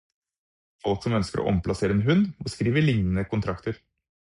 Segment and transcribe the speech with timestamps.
[0.85, 3.83] Folk som ønsker å omplassere en hund, må skrive lignende kontrakter.